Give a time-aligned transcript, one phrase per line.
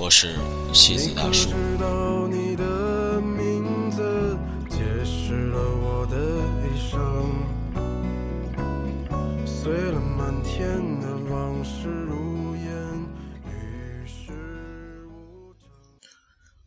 [0.00, 0.36] 我是
[0.72, 1.48] 戏子大叔。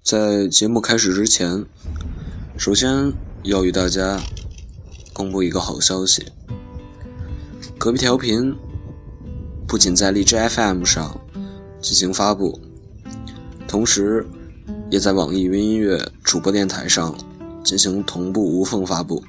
[0.04, 1.66] 在节目开始之前，
[2.58, 3.14] 首先
[3.44, 4.20] 要与大家
[5.14, 6.26] 公布一个好消息：
[7.78, 8.54] 隔壁调频
[9.66, 11.18] 不仅在荔枝 FM 上
[11.82, 12.60] 进行发布，
[13.72, 14.28] 同时
[14.90, 17.16] 也在网易云音乐主播电台上
[17.64, 19.24] 进行同步无缝发布。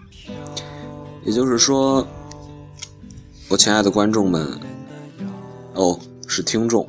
[1.25, 2.05] 也就是说，
[3.47, 4.59] 我亲爱的观众们，
[5.75, 6.85] 哦，是听众，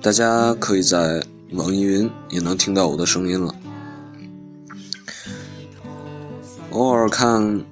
[0.00, 1.22] 大家可以在。
[1.52, 3.54] 网易云也能听到我的声音了。
[6.70, 7.62] 偶尔看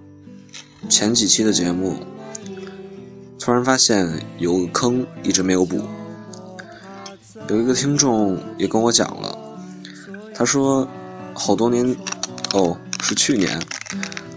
[0.87, 1.97] 前几期的节目，
[3.39, 5.81] 突然发现有个坑一直没有补。
[7.49, 9.39] 有一个听众也跟我讲了，
[10.35, 10.87] 他说
[11.35, 11.97] 好多年，
[12.53, 13.61] 哦，是去年，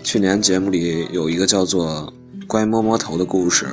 [0.04, 2.12] 去年节目里有一个叫做
[2.48, 3.68] “乖摸摸头”的故事，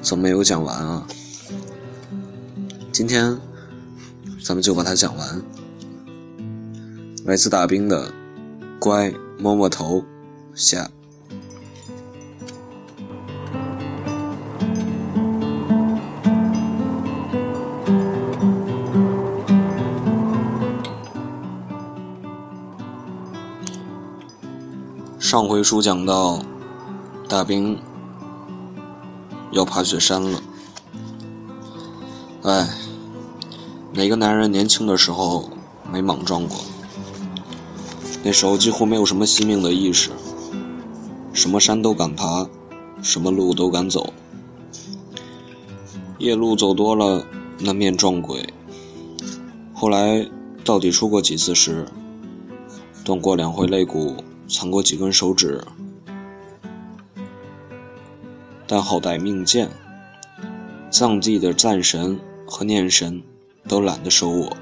[0.00, 1.06] 怎么没有讲完啊？
[2.92, 3.36] 今天。
[4.46, 5.42] 咱们就把它讲完。
[7.24, 8.12] 来自大兵的
[8.78, 10.04] “乖摸摸头”
[10.54, 10.90] 下。
[25.34, 26.38] 上回书讲到，
[27.28, 27.76] 大兵
[29.50, 30.40] 要爬雪山了，
[32.44, 32.68] 哎。
[33.92, 35.50] 哪个男人年轻的时候
[35.92, 36.58] 没莽撞过？
[38.22, 40.12] 那时候几乎没有什么惜命的意识，
[41.32, 42.46] 什么山都敢爬，
[43.02, 44.12] 什么路都敢走。
[46.18, 47.26] 夜路走多了，
[47.58, 48.54] 难免撞鬼。
[49.72, 50.30] 后来
[50.64, 51.88] 到底出过几次事，
[53.04, 54.14] 断过两回肋骨，
[54.54, 55.60] 藏过几根手指，
[58.66, 59.68] 但好歹命贱，
[60.90, 63.20] 藏地的赞神和念神。
[63.66, 64.54] 都懒得收我。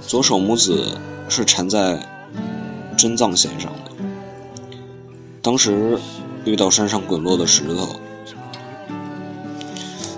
[0.00, 0.84] 左手拇指
[1.28, 2.04] 是缠在
[2.96, 3.92] 真藏线上的。
[5.40, 5.96] 当时
[6.44, 8.00] 遇到山上滚落的石头，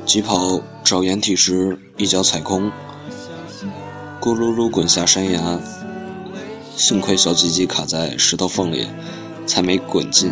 [0.06, 2.72] 疾跑找掩体时一脚踩空，
[4.22, 5.60] 咕噜噜滚下山崖。
[6.76, 8.86] 幸亏小鸡鸡卡在石头缝里，
[9.48, 10.30] 才没滚进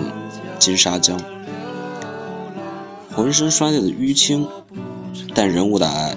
[0.60, 1.20] 金沙江。
[3.12, 4.46] 浑身摔得淤青，
[5.34, 6.16] 但人无大碍，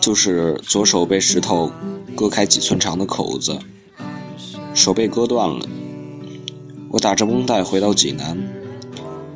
[0.00, 1.72] 就是左手被石头
[2.14, 3.58] 割开几寸长的口子，
[4.72, 5.66] 手被割断了。
[6.90, 8.38] 我打着绷带回到济南，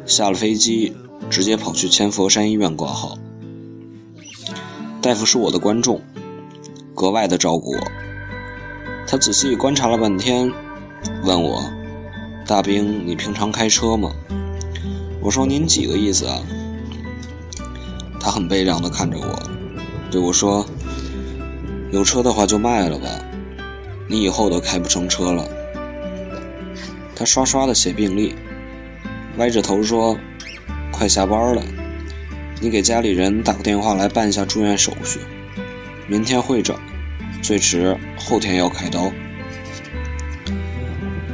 [0.06, 0.94] 下了飞机
[1.28, 3.18] 直接跑去千佛山医院挂号。
[5.02, 6.00] 大夫是我的观众，
[6.96, 7.80] 格外的照顾我。
[9.06, 10.50] 他仔细观察了半天，
[11.22, 11.70] 问我
[12.48, 14.10] ：“大兵，你平常开车吗？”
[15.20, 16.40] 我说：“您几个意思啊？”
[18.18, 19.50] 他很悲凉的看着我，
[20.10, 20.66] 对我说
[21.92, 23.06] ：“有车的话就卖了吧，
[24.08, 25.46] 你以后都开不成车了。”
[27.14, 28.34] 他刷刷的写病历，
[29.36, 30.18] 歪着头说
[30.90, 31.62] ：“快下班了，
[32.60, 35.20] 你给家里人打个电话来办一下住院手续，
[36.08, 36.76] 明天会诊，
[37.42, 39.10] 最迟后天要开刀。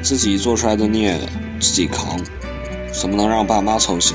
[0.02, 1.18] 自己做出来的孽
[1.60, 2.18] 自己扛。”
[2.92, 4.14] 怎么能让爸妈操心？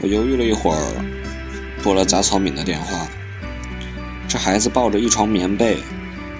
[0.00, 1.04] 我犹豫了一会儿，
[1.84, 3.06] 拨了杂草敏的电话。
[4.28, 5.78] 这孩子抱着一床棉被，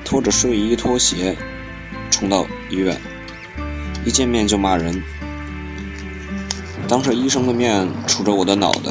[0.04, 1.36] 拖着睡衣拖鞋，
[2.10, 3.00] 冲到医院，
[4.04, 5.00] 一见面就骂人，
[6.88, 8.90] 当着医生的面杵着我的脑袋，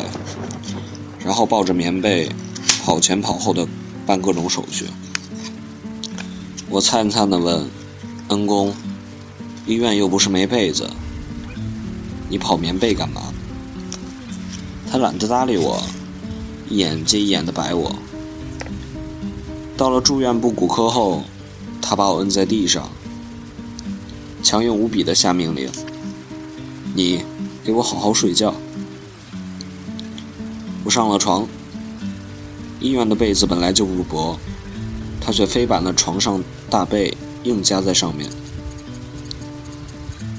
[1.26, 2.30] 然后抱着棉被
[2.86, 3.68] 跑前跑后的
[4.08, 4.86] 办各种手续。
[6.70, 7.70] 我灿灿地问
[8.30, 8.74] ：“恩公，
[9.66, 10.90] 医院又不是没被子。”
[12.30, 13.22] 你跑棉被干嘛？
[14.90, 15.84] 他懒得搭理我，
[16.70, 17.96] 一眼接一眼的白我。
[19.78, 21.24] 到了住院部骨科后，
[21.82, 22.90] 他把我摁在地上，
[24.42, 25.70] 强硬无比的下命令
[26.96, 27.24] ：“你
[27.64, 28.54] 给我好好睡觉，
[30.84, 31.48] 我上了床，
[32.80, 34.38] 医院的被子本来就不薄，
[35.20, 38.30] 他却非把那床上大被硬夹在上面，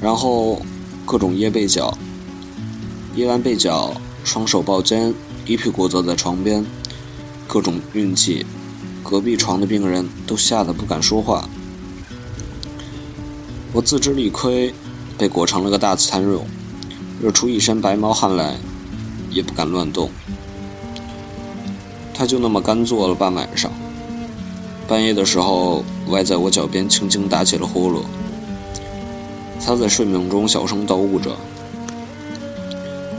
[0.01, 0.63] 然后
[1.05, 1.97] 各种掖被角，
[3.17, 3.93] 掖完被角，
[4.23, 5.13] 双手抱肩，
[5.47, 6.65] 一屁股坐在床边，
[7.47, 8.47] 各种运气，
[9.03, 11.49] 隔壁床的病人都吓得不敢说话。
[13.73, 14.73] 我自知理亏，
[15.19, 16.45] 被裹成了个大蚕蛹，
[17.21, 18.57] 热出一身白毛汗来，
[19.31, 20.11] 也不敢乱动。
[22.19, 23.71] 他就那么干坐了半晚上，
[24.89, 28.03] 半夜的时候，歪在我脚边轻轻打起了呼噜。
[29.65, 31.31] 他在睡梦中小声叨咕着：“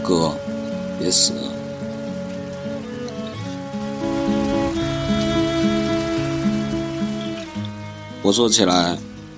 [0.04, 0.36] 哥，
[1.00, 1.32] 别死。”
[8.22, 8.98] 我坐起来。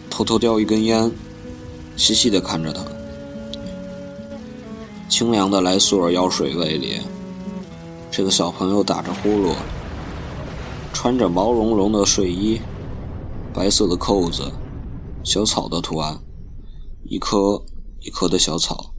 [0.09, 1.09] 偷偷叼一根烟，
[1.95, 2.81] 细细地看着他。
[5.07, 6.99] 清凉的莱苏尔药水味里，
[8.11, 9.55] 这个小朋友打着呼噜，
[10.91, 12.59] 穿着毛茸茸的睡衣，
[13.53, 14.51] 白色的扣子，
[15.23, 16.19] 小草的图案，
[17.05, 17.63] 一颗
[18.01, 18.93] 一颗的小草。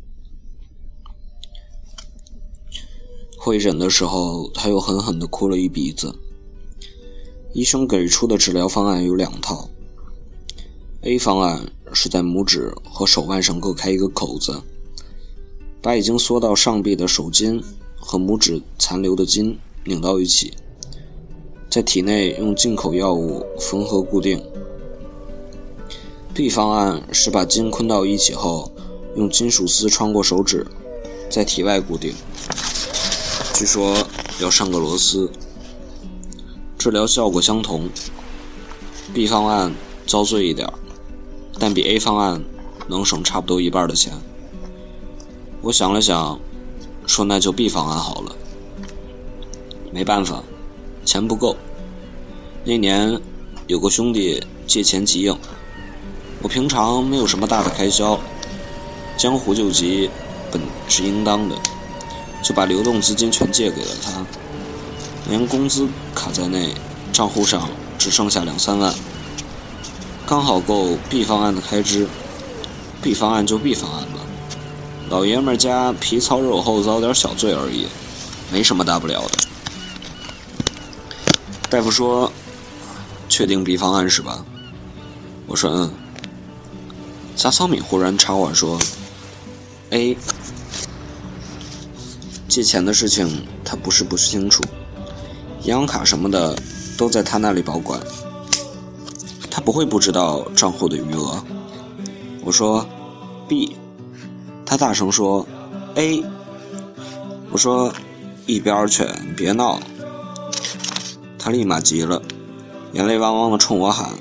[3.36, 6.18] 会诊的时候，他又狠狠地哭了一鼻子。
[7.52, 9.68] 医生给出的治疗方案有两套。
[11.02, 14.62] A 方案是在拇指和手腕上各开一个口子，
[15.82, 17.62] 把已经缩到上臂的手筋
[18.04, 20.52] 和拇指残留的筋拧到一起，
[21.70, 24.44] 在体内用进口药物缝合固定。
[26.34, 28.72] B 方案是把筋捆到一起后，
[29.14, 30.66] 用金属丝穿过手指，
[31.30, 32.12] 在体外固定。
[33.54, 33.96] 据说
[34.40, 35.30] 要上个螺丝。
[36.76, 37.88] 治疗效果相同
[39.14, 39.72] ，B 方案
[40.06, 40.68] 遭罪一点。
[41.58, 42.42] 但比 A 方案
[42.88, 44.12] 能省差不多一半的钱。
[45.60, 46.40] 我想了想，
[47.06, 48.36] 说那就 B 方案好了。
[49.90, 50.42] 没办法，
[51.04, 51.56] 钱不够。
[52.64, 53.20] 那年
[53.66, 55.38] 有个兄弟借钱急用，
[56.40, 58.18] 我平常没有什么大的开销，
[59.16, 60.08] 江湖救急
[60.50, 61.56] 本是应当的，
[62.42, 64.24] 就把流动资金全借给了他，
[65.28, 66.72] 连工资卡在内，
[67.12, 67.68] 账户上
[67.98, 68.94] 只剩下两三万。
[70.24, 72.08] 刚好够 B 方案的开支
[73.02, 74.20] ，B 方案就 B 方案吧。
[75.10, 77.86] 老爷们家皮糙肉厚，遭点小罪而已，
[78.50, 79.30] 没什么大不了的。
[81.68, 82.32] 大夫说
[83.28, 84.44] ：“确定 B 方案是吧？”
[85.46, 85.92] 我说：“嗯。”
[87.36, 88.78] 杂草敏忽然插话说
[89.90, 90.16] ：“A
[92.48, 94.62] 借钱的事情他不是不清楚，
[95.62, 96.56] 银行卡什么的
[96.96, 98.00] 都在他那里保管。”
[99.50, 101.44] 他不会不知道账户的余额。
[102.42, 102.86] 我说
[103.46, 103.76] ，B。
[104.72, 105.46] 他大声说
[105.96, 106.24] ，A。
[107.50, 107.92] 我说，
[108.46, 109.04] 一边去，
[109.36, 109.78] 别闹。
[111.38, 112.22] 他立马急了，
[112.94, 114.14] 眼泪汪汪的冲我喊：“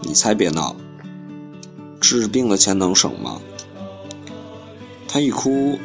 [0.00, 0.74] 你才别闹！
[2.00, 3.42] 治病的钱能省吗？”
[5.06, 5.78] 他一哭，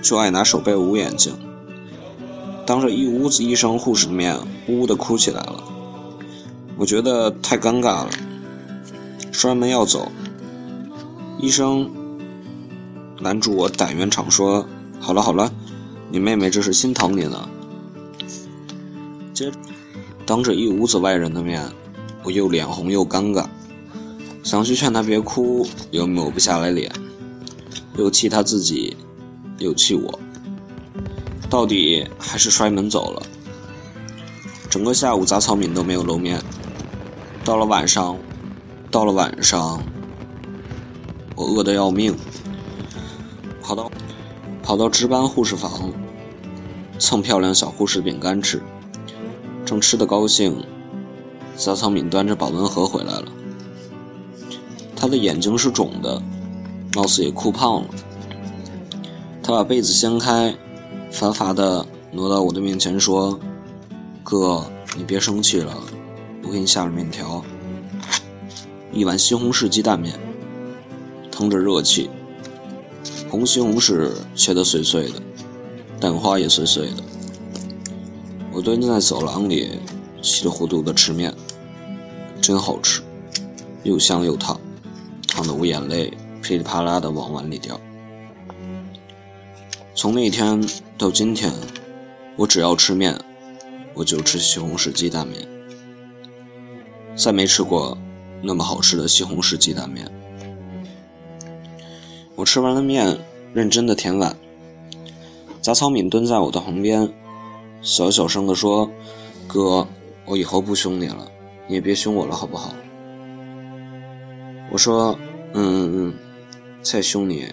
[0.00, 1.36] 就爱拿手背捂眼睛，
[2.64, 4.38] 当着一屋子医生护士的面，
[4.68, 5.64] 呜呜的哭起来了。
[6.76, 8.10] 我觉得太尴尬了，
[9.32, 10.06] 摔门要走，
[11.40, 11.90] 医生
[13.20, 14.66] 拦住我，打圆场说
[15.00, 15.52] ：“好了好了，
[16.10, 17.48] 你妹妹这是心疼你呢。”
[19.34, 19.56] 接着
[20.24, 21.62] 当着一屋子外人的面，
[22.22, 23.46] 我又脸红又尴尬，
[24.42, 26.92] 想去劝她别哭，又抹不下来脸，
[27.96, 28.96] 又气她自己，
[29.58, 30.18] 又气我，
[31.50, 33.22] 到底还是摔门走了。
[34.70, 36.40] 整个下午，杂草敏都没有露面。
[37.44, 38.16] 到了晚上，
[38.90, 39.82] 到了晚上，
[41.34, 42.14] 我饿得要命，
[43.68, 43.90] 跑到
[44.62, 45.92] 跑到值班护士房
[46.98, 48.62] 蹭漂亮小护士饼干吃，
[49.62, 50.64] 正吃得高兴，
[51.54, 53.24] 杂草敏端着保温盒回来了，
[54.96, 56.22] 他的眼睛是肿的，
[56.94, 57.88] 貌似也哭胖了。
[59.42, 60.54] 他把被子掀开，
[61.10, 63.38] 乏乏的挪到我的面前说
[64.24, 64.64] ：“哥，
[64.96, 65.76] 你别生气了。”
[66.42, 67.44] 我给你下了面条，
[68.92, 70.18] 一碗西红柿鸡蛋面，
[71.30, 72.08] 腾着热气。
[73.30, 75.22] 红西红柿切得碎碎的，
[76.00, 77.02] 蛋花也碎碎的。
[78.52, 79.78] 我蹲在走廊里，
[80.22, 81.32] 稀里糊涂的吃面，
[82.40, 83.02] 真好吃，
[83.82, 84.58] 又香又烫，
[85.28, 87.78] 烫得我眼泪噼里啪啦的往碗里掉。
[89.94, 90.66] 从那天
[90.96, 91.52] 到今天，
[92.36, 93.20] 我只要吃面，
[93.92, 95.46] 我就吃西红柿鸡蛋面。
[97.14, 97.98] 再没吃过
[98.42, 100.10] 那么好吃的西红柿鸡蛋面。
[102.38, 103.18] 我吃完了面，
[103.52, 104.36] 认真的舔碗。
[105.60, 107.12] 杂草敏蹲在我的旁边，
[107.82, 108.88] 小小声地说
[109.48, 109.88] ：“哥，
[110.24, 111.26] 我以后不凶你了，
[111.66, 112.72] 你也别凶我了，好不好？”
[114.70, 115.18] 我说
[115.52, 116.14] ：“嗯嗯嗯，
[116.80, 117.48] 再凶你，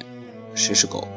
[0.53, 1.07] 谁是狗？”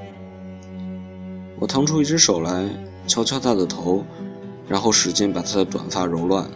[1.60, 2.66] 我腾出一只手来，
[3.06, 4.02] 敲敲他的头，
[4.66, 6.48] 然后使劲把他的短发揉乱。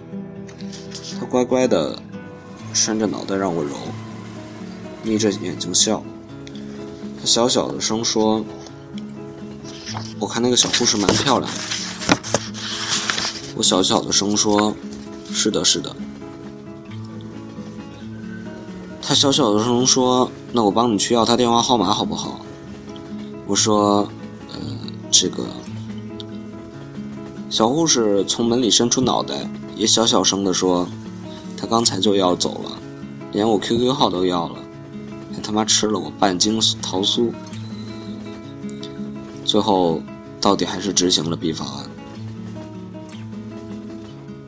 [1.21, 2.00] 他乖乖的
[2.73, 3.76] 伸着脑袋让我揉，
[5.02, 6.02] 眯着眼睛笑。
[7.23, 8.45] 他小小的声说
[10.19, 11.59] ：“我看那个小护士蛮漂亮的。”
[13.55, 14.75] 我小小的声说
[15.33, 15.95] ：“是的，是的。”
[19.00, 22.41] 他小小的声说：“那我帮你去要他电话号码好不好？”
[23.47, 24.09] 我说
[24.52, 24.59] ：“呃，
[25.09, 25.47] 这个。”
[27.49, 30.88] 小护士从门里伸出脑袋，也小小声的说
[31.57, 32.73] ：“他刚才就要走了，
[33.31, 34.57] 连我 QQ 号都要了，
[35.43, 37.31] 他妈吃了我半斤桃酥。”
[39.45, 40.01] 最后，
[40.41, 41.87] 到底还是执行了 B 方案。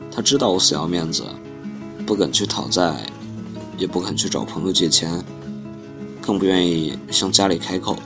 [0.09, 1.23] 他知道我死要面子，
[2.05, 2.95] 不肯去讨债，
[3.77, 5.23] 也不肯去找朋友借钱，
[6.21, 7.97] 更不愿意向家里开口。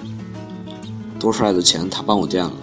[1.20, 2.54] 多出来的钱他帮我垫了。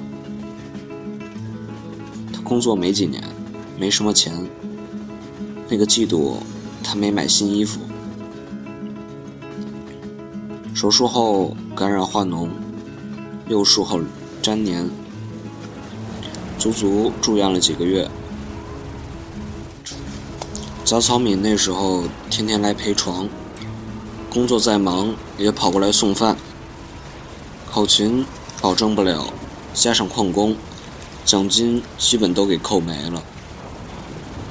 [2.32, 3.22] 他工作没几年，
[3.78, 4.34] 没什么钱。
[5.68, 6.38] 那个季度
[6.82, 7.80] 他没买新衣服。
[10.76, 12.50] 手术后感染化脓，
[13.48, 13.98] 右术后
[14.42, 14.90] 粘连，
[16.58, 18.06] 足足住院了几个月。
[20.84, 23.26] 杂草敏那时候天天来陪床，
[24.28, 26.36] 工作再忙也跑过来送饭。
[27.70, 28.26] 考勤
[28.60, 29.32] 保证不了，
[29.72, 30.54] 加上旷工，
[31.24, 33.22] 奖金基本都给扣没了。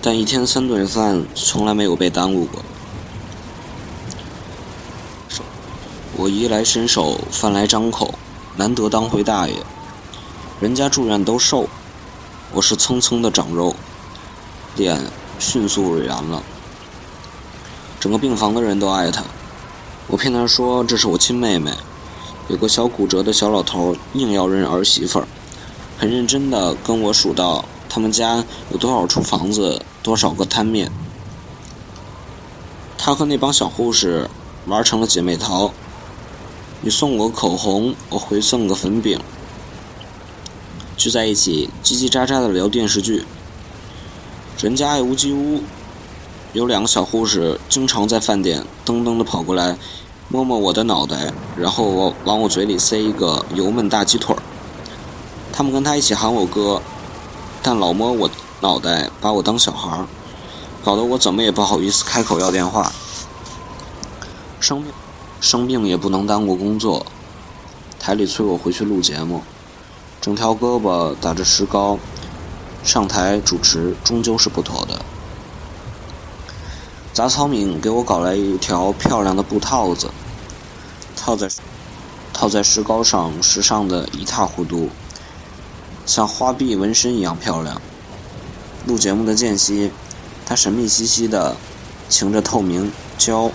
[0.02, 2.64] 但一天三顿饭从来没有被耽误过。
[6.18, 8.14] 我衣来伸手，饭来张口，
[8.56, 9.56] 难得当回大爷。
[10.62, 11.68] 人家住院都瘦，
[12.54, 13.76] 我是蹭蹭的长肉，
[14.76, 15.00] 脸。
[15.38, 16.42] 迅速萎然了，
[18.00, 19.22] 整个病房的人都爱他。
[20.08, 21.74] 我骗他说这是我亲妹妹，
[22.48, 25.28] 有个小骨折的小老头硬要认儿媳妇儿，
[25.98, 30.90] 很认真的跟我数到他们家有多少处房子，多少个摊面。
[32.98, 34.30] 他和那帮小护士
[34.68, 35.74] 玩成了姐妹淘，
[36.86, 39.20] 你送我口红，我回送个粉饼，
[40.96, 43.26] 聚在一起叽叽喳喳的聊电视剧。
[44.60, 45.64] 人家爱屋及乌，
[46.54, 49.76] 有两个小护士经常在饭店噔噔的跑过来，
[50.30, 54.44] 摸摸我的脑袋，然后我往我嘴里塞一个油焖大鸡腿儿。
[55.52, 56.80] 他们跟他一起喊我哥，
[57.64, 58.30] 但老摸我
[58.62, 60.06] 脑袋，把我当小孩儿，
[60.84, 62.92] 搞得我怎么也不好意思开口要电话。
[64.60, 64.94] 生病，
[65.46, 67.06] 生病也不能耽误工作，
[68.00, 69.44] 台里催我回去录节目，
[70.20, 72.00] 整条胳膊打着石膏。
[72.84, 75.06] 上台主持终究是不妥的。
[77.14, 80.10] 杂草敏给我搞来一条漂亮的布套子，
[81.16, 81.48] 套在
[82.34, 84.90] 套在石膏上，时尚的一塌糊涂，
[86.08, 87.80] 像花臂纹身一样漂亮。
[88.88, 89.92] 录节目的间隙，
[90.44, 91.56] 他神秘兮兮的
[92.10, 93.52] 擎着透明胶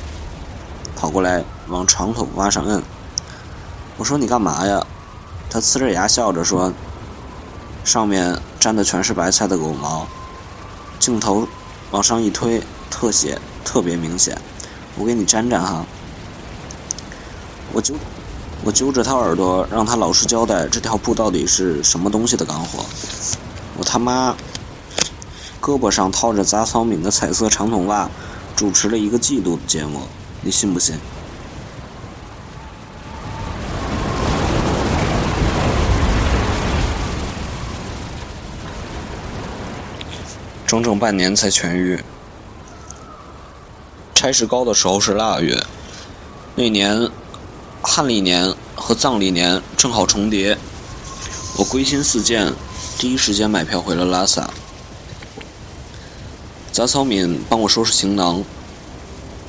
[1.01, 2.83] 跑过来往长头发上摁。
[3.97, 4.87] 我说你干嘛呀？
[5.49, 6.73] 他呲着牙笑着说。
[7.83, 10.07] 上面粘的全是白菜的狗毛，
[10.99, 11.49] 镜头
[11.91, 14.39] 往上一推，特写特别明显。
[14.99, 15.87] 我给你粘粘哈。
[17.73, 17.95] 我揪
[18.63, 22.85] 我揪着他耳朵，让他老实交代这条布到底是什么东西的干货。
[23.79, 24.37] 我他妈
[25.61, 28.11] 胳膊上套着杂草敏的彩色长筒袜，
[28.55, 30.03] 主持了一个季度的节目，
[30.43, 30.97] 你信不信？
[40.67, 42.03] 整整半年才痊愈。
[44.15, 45.63] 差事高的时候是腊月，
[46.55, 47.11] 那年
[47.83, 50.57] 汉历年和藏历年正好重叠。
[51.59, 52.53] 我归心似箭，
[52.99, 54.49] 第一时间买票回了拉萨。
[56.71, 58.45] 杂草敏帮我收拾行囊，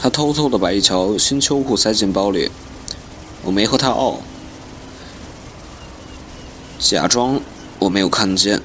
[0.02, 2.50] 他偷偷的把一条新秋裤塞进包里，
[3.44, 4.20] 我没和他拗，
[6.80, 7.40] 假装
[7.78, 8.64] 我没有看见。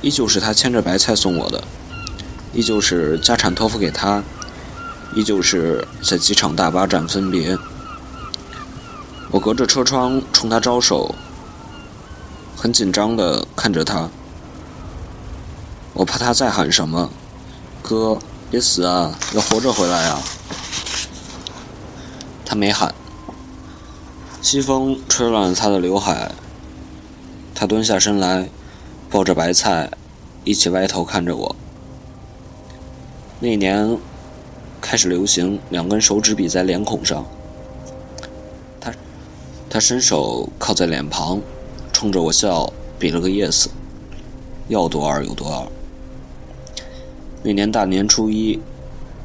[0.00, 1.64] 依旧是他牵着白菜送我的，
[2.54, 4.22] 依旧是家产托付给他，
[5.16, 7.58] 依旧是在机场大巴站分别。
[9.32, 11.16] 我隔着车窗冲他招手，
[12.56, 14.08] 很紧张的看着他，
[15.94, 17.10] 我怕他再喊什么，
[17.82, 18.16] 哥，
[18.50, 20.20] 别死啊，要活着回来啊！
[22.44, 22.92] 他没喊，
[24.42, 26.32] 西风吹乱了他的刘海，
[27.54, 28.48] 他蹲下身来。
[29.12, 29.90] 抱着白菜，
[30.44, 31.56] 一起歪头看着我。
[33.40, 33.98] 那年
[34.80, 37.26] 开始流行两根手指比在脸孔上，
[38.80, 38.92] 他
[39.68, 41.40] 他伸手靠在脸庞，
[41.92, 43.66] 冲着我笑，比了个 yes，
[44.68, 45.66] 要多二有多二。
[47.42, 48.60] 那年大年初一，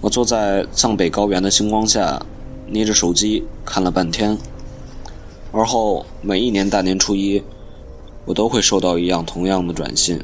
[0.00, 2.24] 我坐在藏北高原的星光下，
[2.68, 4.38] 捏着手机看了半天。
[5.52, 7.42] 而后每一年大年初一，
[8.24, 10.18] 我都会收到一样同样的短信，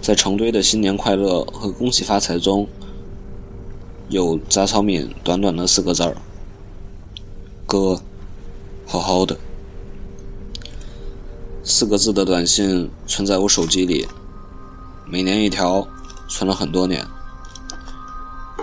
[0.00, 2.68] 在成堆的新年快乐和恭喜发财中，
[4.08, 6.16] 有杂草敏短短的四个字儿
[7.66, 8.00] ：“哥，
[9.00, 9.38] 好好的。”
[11.64, 14.06] 四个字的短信存在我手机里，
[15.06, 15.86] 每年一条，
[16.28, 17.06] 存了很多年。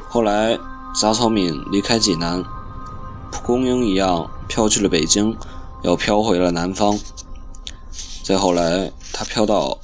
[0.10, 0.60] 后来，
[1.00, 2.44] 杂草敏离开济南，
[3.32, 5.36] 蒲公英一样飘去了北京，
[5.84, 7.00] 又飘回了南方。
[8.24, 9.80] 再后来，他飘到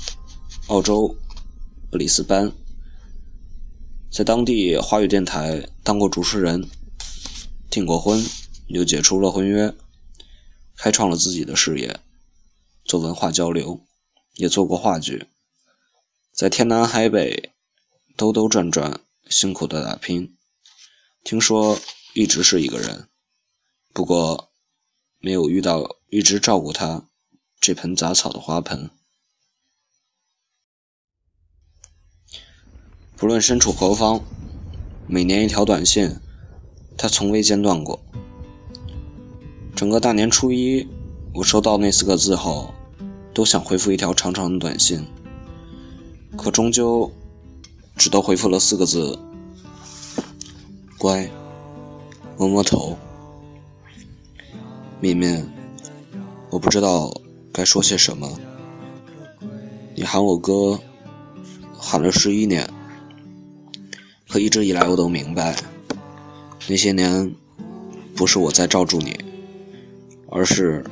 [0.68, 1.16] 澳洲
[1.92, 2.52] 里斯班，
[4.12, 6.68] 在当地华语电台当过主持人，
[7.70, 8.24] 订过婚，
[8.68, 9.74] 又解除了婚约，
[10.78, 12.00] 开创了自己的事业，
[12.84, 13.82] 做文化交流，
[14.36, 15.28] 也做过话剧，
[16.32, 17.52] 在天南海北
[18.16, 19.02] 兜兜转转。
[19.28, 20.38] 辛苦的打拼，
[21.24, 21.80] 听说
[22.14, 23.10] 一直是一个人，
[23.92, 24.52] 不过
[25.18, 27.10] 没有遇到一直照顾他
[27.60, 28.92] 这盆杂草的花盆。
[33.16, 34.24] 不论身处何方，
[35.08, 36.20] 每年一条短信，
[36.96, 38.00] 他从未间断过。
[39.86, 40.88] 整个大年初一，
[41.32, 42.74] 我收到那四个字后，
[43.36, 45.06] 都想回复一条长长的短信，
[46.36, 47.12] 可终究。
[47.96, 49.20] 只都回复了四个字
[50.98, 51.30] ：“乖，
[52.36, 52.98] 摸摸头。”
[55.00, 55.48] 敏敏，
[56.50, 57.14] 我不知道
[57.54, 58.40] 该说些什么。
[59.94, 60.80] 你喊我哥，
[61.78, 62.68] 喊了十一年，
[64.30, 65.56] 可一直以来我都明白，
[66.68, 67.36] 那些年
[68.16, 69.16] 不是我在罩住你，
[70.36, 70.84] 而是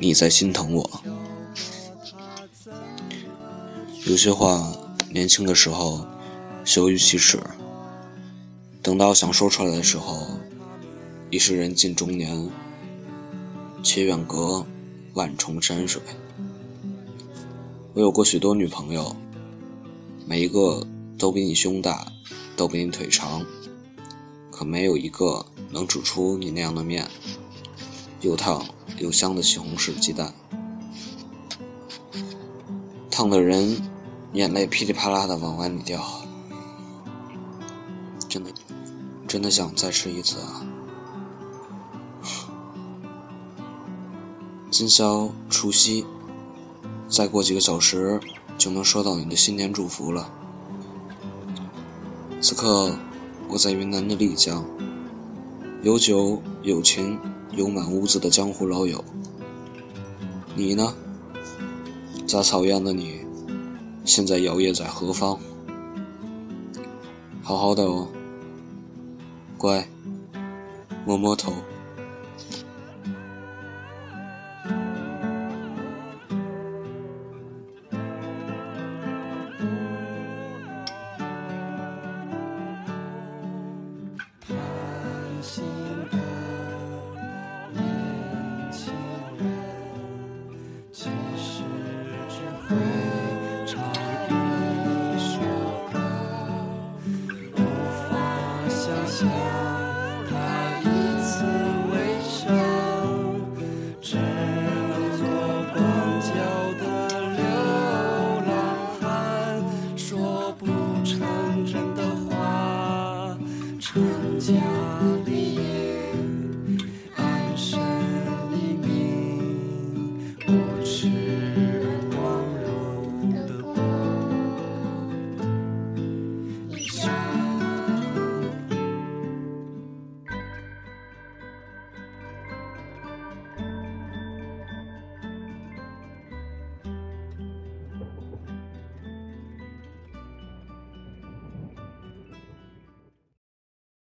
[0.00, 1.00] 你在心疼我。
[4.04, 4.72] 有些话，
[5.12, 6.04] 年轻的时候。
[6.62, 7.40] 羞于启齿，
[8.82, 10.26] 等到想说出来的时候，
[11.30, 12.48] 已是人近中年，
[13.82, 14.64] 且远隔
[15.14, 16.00] 万重山水。
[17.94, 19.16] 我有过许多女朋友，
[20.26, 20.86] 每一个
[21.18, 22.12] 都比你胸大，
[22.56, 23.44] 都比你腿长，
[24.52, 27.08] 可没有一个能煮出你那样的面，
[28.20, 28.64] 又烫
[28.98, 30.32] 又香的西红柿鸡蛋，
[33.10, 33.80] 烫的人
[34.32, 36.02] 眼泪噼里啪啦的往碗里掉。
[38.28, 38.52] 真的，
[39.26, 40.62] 真的想再吃一次啊！
[44.70, 46.06] 今宵除夕，
[47.08, 48.20] 再过几个小时
[48.56, 50.30] 就能收到你的新年祝福了。
[52.40, 52.96] 此刻，
[53.48, 54.64] 我在云南的丽江，
[55.82, 57.18] 有酒有情
[57.52, 59.04] 有满屋子的江湖老友。
[60.54, 60.94] 你呢？
[62.26, 63.20] 杂草一样的你，
[64.04, 65.38] 现在摇曳在何方？
[67.42, 68.08] 好好的哦。
[69.58, 69.88] 乖，
[71.04, 71.52] 摸摸头。